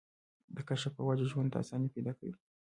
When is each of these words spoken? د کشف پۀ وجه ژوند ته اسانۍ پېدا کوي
د 0.55 0.57
کشف 0.67 0.91
پۀ 0.97 1.01
وجه 1.07 1.25
ژوند 1.31 1.49
ته 1.51 1.57
اسانۍ 1.63 1.89
پېدا 1.95 2.11
کوي 2.17 2.33